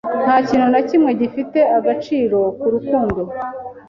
Ntakintu 0.25 0.65
nakimwe 0.73 1.11
gifite 1.21 1.59
agaciro 1.77 2.39
nkurukundo. 2.55 3.21